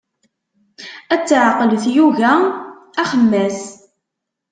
[1.13, 2.33] Ad teɛqel tyuga
[3.01, 3.59] axemmas.